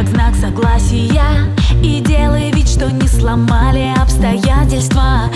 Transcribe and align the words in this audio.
как 0.00 0.08
знак 0.08 0.34
согласия. 0.34 1.54
И 1.82 2.00
делай 2.00 2.50
вид, 2.52 2.68
что 2.68 2.90
не 2.90 3.06
сломали 3.06 3.92
обстоятельства. 4.00 5.30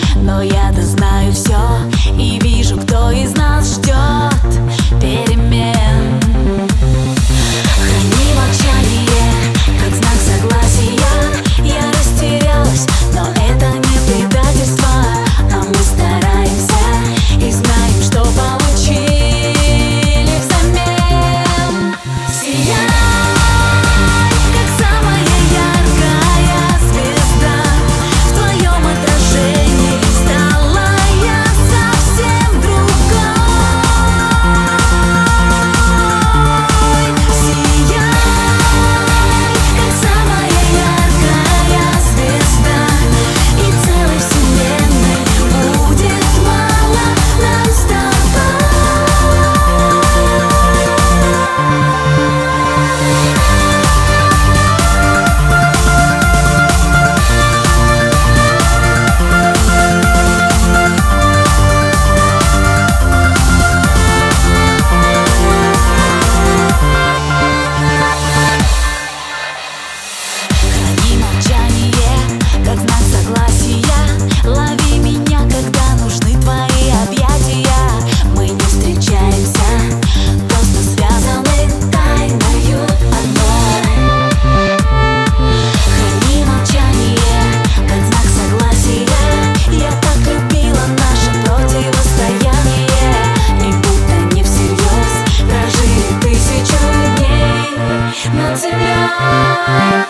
Thank 99.75 99.95
you. 99.99 100.04